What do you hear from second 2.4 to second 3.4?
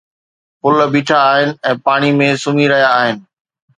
سمهي رهيا آهن